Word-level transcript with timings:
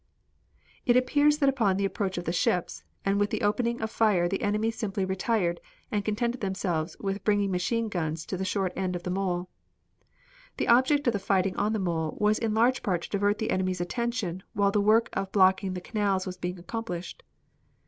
It 0.83 0.97
appears 0.97 1.37
that 1.37 1.49
upon 1.49 1.77
the 1.77 1.85
approach 1.85 2.17
of 2.17 2.23
the 2.23 2.33
ships 2.33 2.83
and 3.05 3.19
with 3.19 3.29
the 3.29 3.43
opening 3.43 3.79
of 3.83 3.91
fire 3.91 4.27
the 4.27 4.41
enemy 4.41 4.71
simply 4.71 5.05
retired 5.05 5.61
and 5.91 6.03
contented 6.03 6.41
themselves 6.41 6.97
with 6.99 7.23
bringing 7.23 7.51
machine 7.51 7.87
guns 7.87 8.25
to 8.25 8.35
the 8.35 8.43
short 8.43 8.73
end 8.75 8.95
of 8.95 9.03
the 9.03 9.11
mole. 9.11 9.47
The 10.57 10.67
object 10.69 11.05
of 11.05 11.13
the 11.13 11.19
fighting 11.19 11.55
on 11.55 11.73
the 11.73 11.77
mole 11.77 12.17
was 12.19 12.39
in 12.39 12.55
large 12.55 12.81
part 12.81 13.03
to 13.03 13.09
divert 13.11 13.37
the 13.37 13.51
enemy's 13.51 13.79
attention 13.79 14.41
while 14.53 14.71
the 14.71 14.81
work 14.81 15.09
of 15.13 15.31
blocking 15.31 15.75
the 15.75 15.81
canals 15.81 16.25
was 16.25 16.35
being 16.37 16.57
accomplished. 16.57 17.21